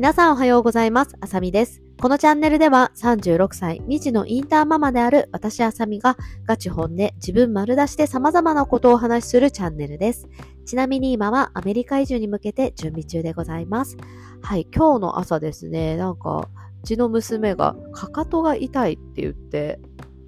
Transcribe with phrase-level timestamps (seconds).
[0.00, 1.14] 皆さんおはようございます。
[1.20, 1.82] あさみです。
[2.00, 6.16] このチャンネルでは36歳、2児のインターママである私あさみが
[6.46, 10.26] ガチ本で自分丸出しで様々なことをお話しするチャンネルです。
[10.64, 13.98] ちなみに今はアメリカ移住に向けて準備中でございます。
[14.40, 16.48] はい、今日の朝ですね、なんか、
[16.82, 19.80] うちの娘がかかとが痛いって言って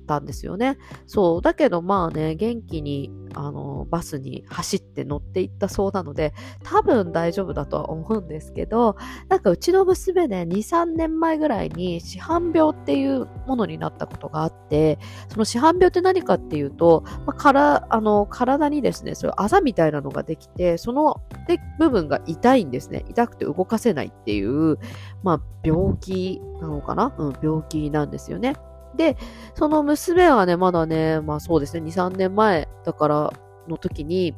[0.06, 0.76] たんですよね。
[1.06, 1.40] そう。
[1.40, 8.96] だけどまあね、元気にあの、バスに走って乗っていったそうなので、多分大丈夫だとは思うんですけど、
[9.28, 23.04] なんかうちの娘ね、2、3年前ぐらいに市販病っていうものになったことがあって、その市販病って何かっていうと、まあ、からあの体にですね、そういうあざみたいなのができて、そので部分が痛いんですね。
[23.08, 24.78] 痛くて動かせないっていう、
[25.22, 27.14] まあ、病気なのかな？
[27.18, 28.54] うん、病気なんですよね。
[28.96, 29.16] で、
[29.54, 33.32] その娘はね、まだね、まあそうですね、2、3年前だから
[33.68, 34.34] の時に、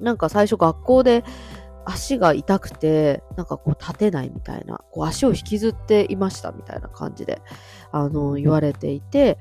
[0.00, 1.24] なんか最初学校で
[1.84, 7.40] 足が痛くて、なんかこう立てないみたいな、こう足を引きずっていましたみたいな感じで、
[7.90, 9.38] あの、言われていて、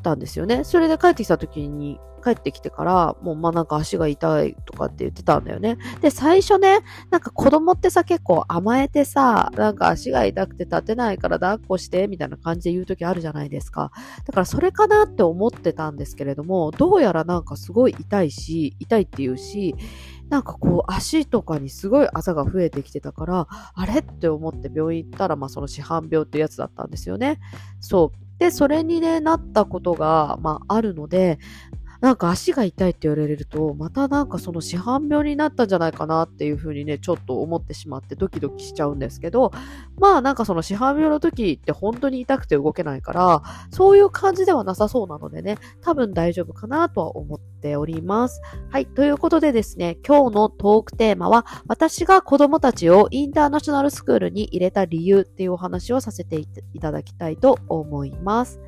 [0.00, 0.64] たんですよね。
[0.64, 5.76] それで帰ってきた時に、帰ってきてから、もうまあなんか足が痛いとかって言ってたんだよね。
[6.00, 13.92] で、最初ね、なんか子供ってさ、結構甘えてさ、なんか足が痛くて立てないから抱っこして、みたいな感じで言う時あるじゃないですか。
[14.24, 19.76] だからそれかなって思ってたんですけれども、どうやらなんかすごい痛いし、痛いって言うし、
[20.30, 27.38] なんかこう足とかにすごいあざが増えてきてたから、あれって思って病院行ったら、まあその市販病ってやつだったんですよね。
[27.80, 28.23] そう。
[28.38, 31.38] で、それにね、なったことが、まああるので、
[32.04, 39.52] なんか足が痛いって言われると、またなんかその市販病になったんじゃないかなっていうふうにね、ちょっと思ってしまってドキドキしちゃうんですけど、
[39.98, 48.42] まあなんかその市販病の時って本当に痛くて動けないから、そういう感じではなさそうなのでね、多分大丈夫かなとは思っております。
[48.68, 48.84] はい。
[48.84, 56.46] ということでですね、今日のトークテーマは、私が子供たちをインターナショナルスクールに入れた理由っていうお話をさせてい
[56.80, 58.60] ただきたいと思います。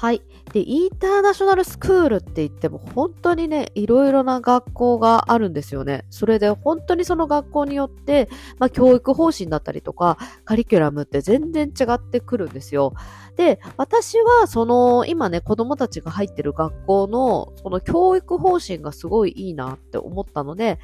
[0.00, 0.22] はい。
[0.52, 6.04] で、インターナショナルスクールって言っても本当にね、いろいろな学校があるんですよね。
[6.08, 8.28] それで本当にその学校によって、
[8.60, 12.94] まあ、教育方針だったりとか、カリキュラムって全然違ってくるんですよ。
[13.34, 20.78] で、私はその、今ね、子供たちが入ってる学校の、その教育方針がすごいいいなって思ったので、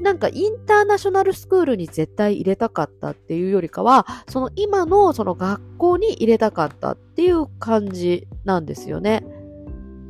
[0.00, 9.24] なんかインターナショナルスクールに絶対入れたかったっていうよりかは、その今のその学校に入れたかったっていう感じなんですよね。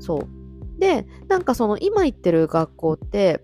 [0.00, 0.80] そう。
[0.80, 3.42] で、なんかその今行ってる学校って、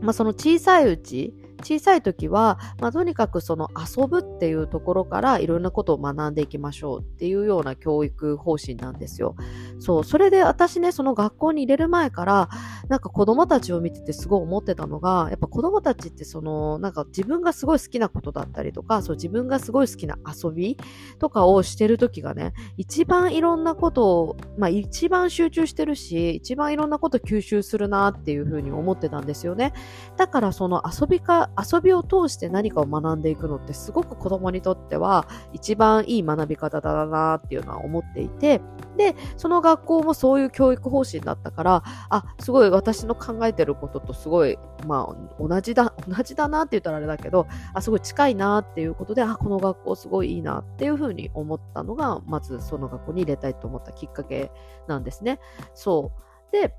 [0.00, 9.36] まあその小さいうち、小さい時は、まあ、とにかくその遊ぶっていうところからいろんなことを学んでいきましょうっていうような教育方針なんですよ。
[9.78, 12.48] そう、それで私ね、その学校に入れる前から、
[12.88, 20.76] なんか子供たちを見ててすごい思ってたのが、やっぱ子供たちってその、なんか自分がすごい好きなことだったりとか、そう自分がすごい好きな遊び
[21.18, 29.72] とかをしてる時がね、一番いろんなことを、まあ一番集中してるし、一番いろんなこと吸収するなっていうふうに思ってたんですよね。
[30.16, 38.60] だからその遊びか、遊びを通して何かを学んでいくのってすごく子供にとっては一番いい学び方だなっていうのは思っていて、
[38.96, 54.50] で、その学校もそういう教育方針だったから、あ、すごい私の考えてることとすごい、まあ、同じだ、同じだなって言ったらあれだけど、あ、すごい近いなっていうことで、あ、この学校すごいいいなっていうふうに思ったのが、まずその学校に入れたいと思ったきっかけ
[54.86, 55.40] なんですね。
[55.74, 56.12] そ
[56.50, 56.52] う。
[56.52, 56.74] で、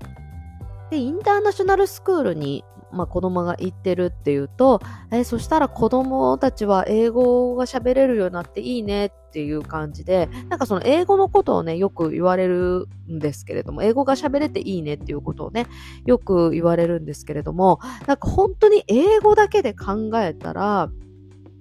[0.90, 4.80] で、インターナショナルスクールにまあ、子供が行ってるっていうと、
[5.10, 15.66] えそしたら子供たちは英語が喋れるようになっていいねっていう感じで、なんかその英語のことをね、よく言われるんですけれども、英語が喋れていいねっていうことをね、
[16.04, 20.90] よく言われるんですけれども、なんか本当に英語だけで考えたら、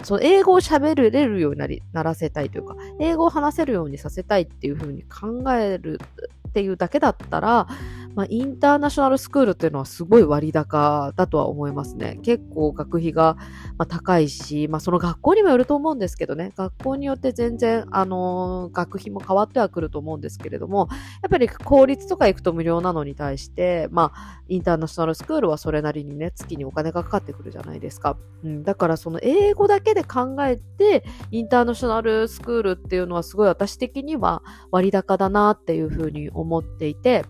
[0.03, 5.99] その英語を喋れるようになり、ならせたいというか、英語を話せるようにさせたいっていうふうに考える
[6.47, 7.67] っていうだけだったら、
[8.15, 12.19] まあ、インターナショナルスクールっていうのはすごい割高だとは思いますね。
[12.23, 13.35] 結構学費が、
[13.77, 20.87] まあ、高いし、まあ、その学校にもよると思うんですけどね、学校によって全然、あの、学費も変わってはくると思うんですけれども、
[21.21, 28.17] やっぱり公立とか行くと無料なのに対して、まあ、インターナショナルスクールはそれなりにね、月にお金がかかってくるじゃないですか。
[28.43, 37.25] うん、だからその英語だけで考えて、インターナショナルスクールっていうのはすごい私的には割高だなっていうふうに思っていて、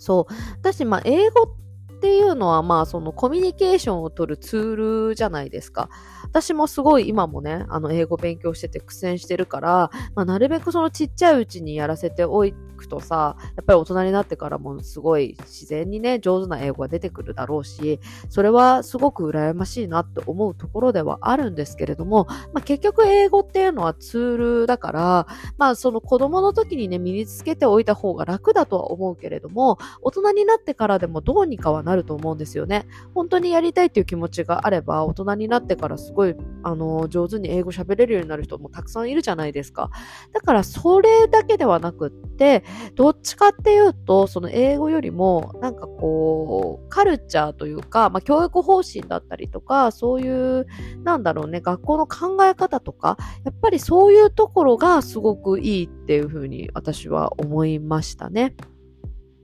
[0.00, 0.34] そう。
[0.60, 1.59] 私、まあ、英語っ
[2.00, 5.90] っていうのは、まあ、そのコミュニケーションを取るツールじゃないですか。
[6.24, 12.46] 私もすごい今もね、あの、英語勉強してて苦戦してるから、まあ、なるべくそのちっちゃいうちにやらせてお
[12.80, 18.00] くとさ、やっぱり大人になってからもすごい自然にね、上手な英語が出てくるだろうし、
[18.30, 25.26] それはすごく羨ましいなって思うところではあるんですけれども、まあ、結局英語っていうのはツールだから、
[25.58, 32.86] まあ、その子供の時にね、身につけておいた方が楽だとは思うけれども、大人になってからでもどうにかはなると思うんですよね。
[33.14, 39.90] 本当にやりたいっていう気持ちがあれば、大人になってからすごい、あの、上手に英語喋れるようになる人もたくさんいるじゃないですか。
[40.32, 42.62] だから、それだけではなくって、
[42.94, 50.66] どっちかっていうと、その英語よりも、なんかこう、カルチャーというか、まあ、教育方針だったりとか、そういう、
[51.02, 58.54] なんだろうね、学校の考え方とか、やっぱりそういうところがすごくいいっていうふうに私は思いましたね。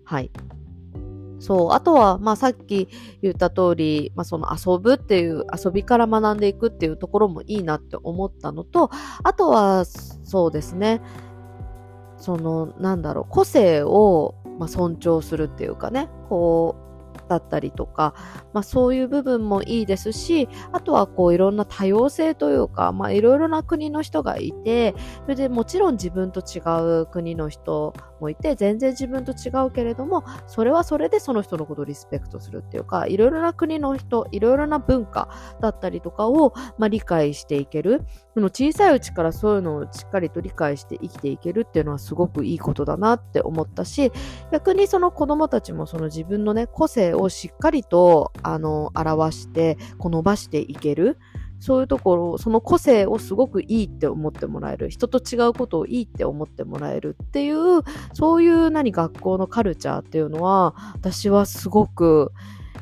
[0.04, 0.30] はい。
[1.46, 1.72] そう。
[1.74, 2.88] あとは、まあさっき
[3.22, 8.90] 言った通り、まあその遊ぶっていう、遊びから学んでいくっていうところもいいなって思ったのと、
[9.22, 11.00] あとは、そうですね。
[12.16, 16.85] その、なんだろう、個性を、まあ、尊重するっていうかね、こう、
[17.28, 18.14] だったりとか、
[18.52, 26.60] まあ、そういう部分もいいですし、あとはこういろんな多様性というか、まあ、いろいろな国の人がいて、それでもちろん自分と違
[27.00, 35.28] う国の人もいて、全然自分と違うけれども、それはそれでその人のことをリスペクトするっていうか、いろいろな国の人、いろいろな文化
[35.60, 38.02] だったりとかを、まあ、理解していける。
[38.34, 44.12] その小さいうちからそういうのをしっかりと理解して生きていけるっていうのはすごくいいことだなって思ったし、
[44.52, 51.18] 逆にその子供たちもその自分のね、個性をしっかりと、あの、表して、こう伸ばしていける。
[51.58, 54.90] そういうところ、その個性をすごくいいって思ってもらえる。
[54.90, 57.82] 人と違うことをいいって思ってもらえるっていう、
[58.12, 62.32] そういう何学校のカルチャーっていうのは、私はすごく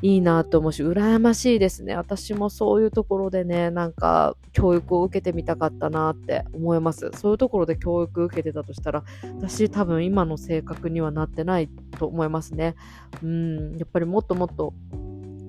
[0.05, 1.97] いいなと思うし、羨ましいですね。
[1.97, 7.11] 私もそういうところでね、なんか教育を受けてみたかったなって思います。
[7.15, 9.03] そういうところで教育受けてたとしたら、
[9.41, 12.75] 私多分今の性格にはなってないと思いますね。
[13.23, 14.75] うん、やっぱりもっともっと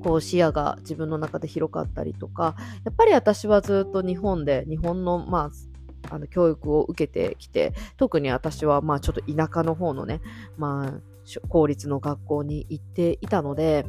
[0.01, 2.55] こう視野が自分の中で広かったりとか、
[2.85, 5.51] やっぱり私はずっと日本で、日本の、ま
[6.09, 10.21] あ、あの教育を受けてきて、特に私はまあちょっと田舎の方のね、
[10.57, 11.01] まあ
[11.49, 13.85] 公立の学校に行っていたので、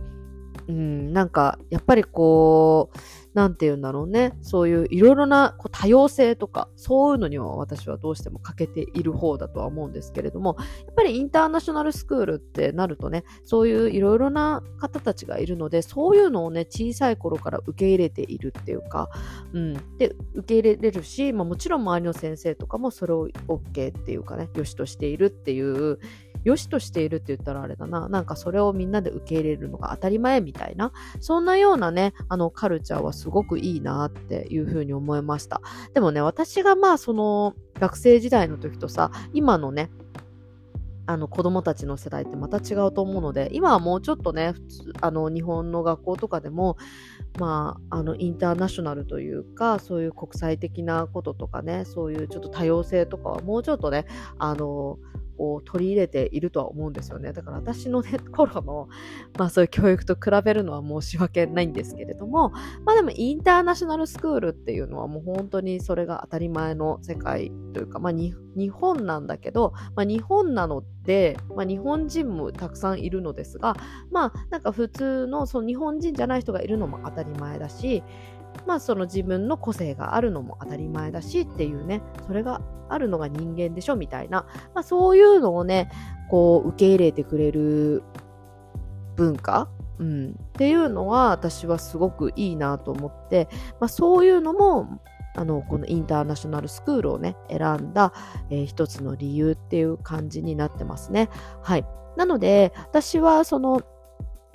[0.68, 2.98] うん、なんか、やっぱりこう、
[3.36, 4.32] なんて言うんだろうね。
[4.40, 19.10] そういういろいろなこう多様性とか、そういうのには私はどうしても欠けている方だとは思うんですけれども、やっぱりインターナショナルスクールってなるとね、そういういろいろな方たちがいるので、そういうのをね、小さい頃から受け入れているっていうか、
[19.52, 19.74] うん。
[19.98, 25.98] で、受け入れれるし、まあ、もちろん周りの先生とかもそれを OK っていうかね、良しとしているっていう
[26.46, 28.08] 良しとしているって言ったらあれだな。
[28.08, 35.60] なんかそれをみんなで受け入れるのが当たり前みたいな、そんなようなね、あのカルチャーはすごくいいなっていうふうに思いました。
[35.92, 39.90] でもね、私がまあその学生時代の時とさ、今のね、
[41.06, 46.76] あの子供たちの世代ってまた違うと思うので、今はもうちょっとね、普通、あの日本の学校とかでも、
[47.40, 54.06] まあ、あのインターナショナルというか、そういう国際的なこととかね、そういうちょっと多様性とかはもうちょっとね、
[54.38, 54.98] あの、
[55.38, 57.32] を取り入れているとは思うんですよね。
[57.32, 58.88] だから私のね、頃の、
[59.38, 62.50] まあそういう教育と比べるのは申し訳ないんですけれども、
[62.84, 68.34] まあでもインターナショナルスクールっていうのはもう本当にそれが当たり前の世界というか、まあ日
[68.70, 73.76] 本なんだけど、まあ日本なので、まあ日本人もたくさんいるのですが、
[74.10, 78.02] まあなんか普通のその日本人じゃない人がいるのも当たり前だし、
[78.66, 85.90] まあその自分の個性があるのも当たり前だしっていうね、それがあるのが人間でしょみたいな、まあそういうのをね、
[86.30, 88.02] こう受け入れてくれる
[89.16, 89.68] 文化、
[89.98, 93.48] うん、っていうのは私はすごくいいなと思って、
[93.80, 95.00] まあそういうのも
[95.36, 98.12] あのこのインターナショナルスクールをね選んだ、
[98.50, 101.28] えー、一つの理由っていう感じになってますね。
[101.62, 101.86] はい。
[102.16, 103.82] なので私はその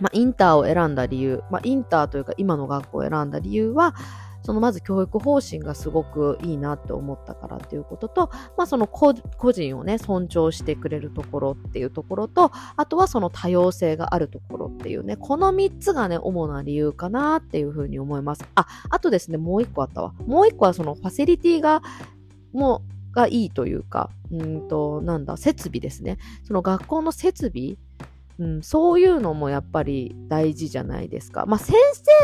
[0.01, 3.95] まあ、インターを選んだ理由、まあ、インターというか今の学校を選んだ理由は、
[4.43, 18.43] そのまず教育方針がすごくいいなって思ったからっていうことと、まあその個人をね、尊重してくれるところっていうところと、あとはその多様性があるところっていうね、この3つがね、主な理由かなっていうふうに思います。
[18.55, 20.13] あ、あとですね、もう1個あったわ。
[20.25, 21.81] もう1個はそのファシリティが、
[22.51, 22.81] も
[23.11, 26.17] う、がいいというか、うんと、なんだ、設備ですね。
[26.43, 27.75] その学校の設備
[28.41, 31.45] うん、そういうのもやっぱり大事じゃないですか。
[31.45, 31.75] まあ先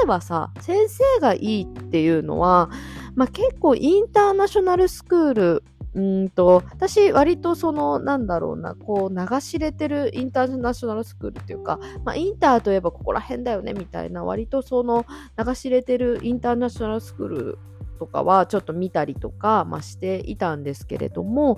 [0.01, 2.71] 生はさ、先生がいいっていうのは、
[3.13, 15.05] まあ、結構インターナショナルスクールうんと、私、割とその、なんだろうな、こう、流し入れてるインターナショナルスクールっていうか、まあ、インターといえばここら辺だよね、みたいな、割とその、
[15.43, 17.59] 流し入れてるインターナショナルスクール
[17.97, 21.57] とかは、ちょっと見たりとか、まあ、していたんですけれども、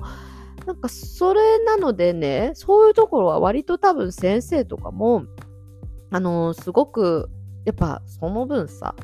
[0.66, 5.24] なんか、それなのでね、そういうところは割と多分先生とかも、
[6.12, 7.30] あのー、すごく、
[7.66, 8.96] やっぱその分さ、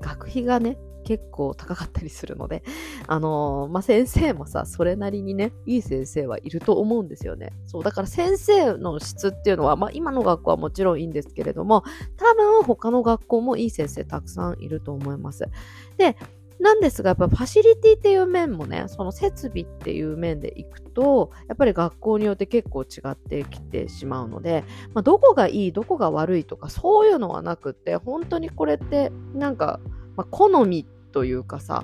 [0.00, 2.62] 学費がね、結構高かったりするので、
[3.06, 7.52] あのー、まあ、先生もさ、それなりにね、いい先生はいると思うんですよね。
[7.66, 11.82] そう、だから先生の質っていうのは、まあ、今の学校はもちろんいいんですけれども、
[12.16, 15.48] 多分他の学校もいい先生たくさんいると思います。
[15.96, 16.16] で、
[16.62, 24.62] なんですが、やっぱファシリティっていう面もね、その設備っていう面でいくと、やっぱり学校によって結構違ってきてしまうので、
[24.94, 29.80] まあ、どこがいい、どこが悪いとか、そういうのはなくって、本当にこれって、なんか、
[30.16, 31.82] まあ、好みというかさ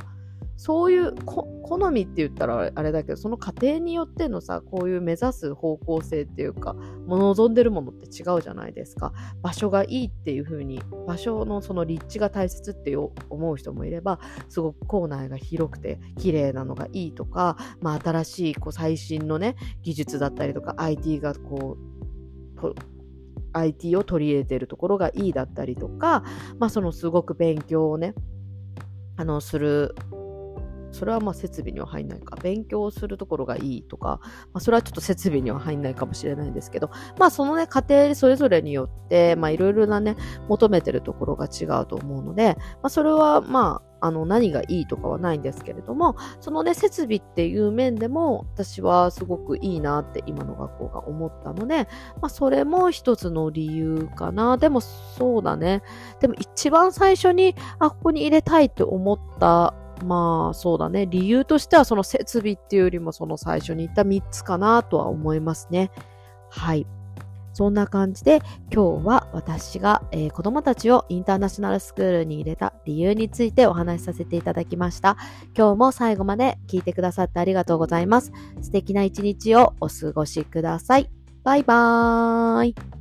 [0.58, 6.74] そういう好みって言ったらあれだけどその過程によってのさこういう目指す方向性っていうか
[7.06, 9.12] 望んでるものって違うじゃないですか。
[9.40, 21.78] 場所がいいっていう風に場所のその立地が大切って思う人もいればすごく校内が広くて綺麗なのがいいとか、まあ、新しいこう最新のね技術だったりとか IT がこ
[22.60, 22.74] う
[23.52, 26.24] IT を取り入れてるところがいいだったりとか、
[26.58, 28.14] まあ、そのすごく勉強をね
[29.20, 29.96] あの、する、
[30.98, 32.36] それはまあ設備には入んないか。
[32.42, 34.18] 勉強するところがいいとか、
[34.52, 40.16] まあそれはちょっと設備には入んないかもしれないんですけど、まあそのね、家庭それぞれによって、まあいろいろなね、
[40.48, 51.88] 求めてるところが違うと思うので、まあそれはまああの何がいいとかはないんですけれどもそのね設備っていう面でも私はすごくいいなって今の学校が思ったので、
[52.20, 55.82] まあ、それも一つの理由かなでもそうだね
[56.20, 59.74] でも一番最初にあここに入れたいって思った
[60.04, 65.90] まあそうだね理由としてはその設備っていうよりもその最初に言った3つかなとは思いますね
[66.50, 66.86] はい。
[67.58, 68.40] そんな感じで
[68.72, 75.16] 今日は私が、えー、子供たちをインターナショナルスクールに入れた理由についてお話しさせていただきました。
[75.56, 78.32] 今日も最後まで聞いてくださってありがとうございます。
[78.60, 81.10] 素敵な一日をお過ごしください。
[81.42, 82.97] バイバーイ。